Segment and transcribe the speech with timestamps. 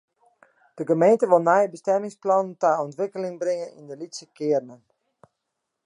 [0.77, 4.81] De gemeente wol nije bestimmingsplannen ta ûntwikkeling bringe yn de lytse kearnen.